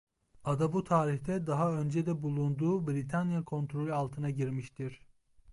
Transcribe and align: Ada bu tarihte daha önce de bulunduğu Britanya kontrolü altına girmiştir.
Ada 0.43 0.73
bu 0.73 0.83
tarihte 0.83 1.47
daha 1.47 1.71
önce 1.73 2.05
de 2.05 2.21
bulunduğu 2.23 2.87
Britanya 2.87 3.43
kontrolü 3.43 3.93
altına 3.93 4.29
girmiştir. 4.29 4.99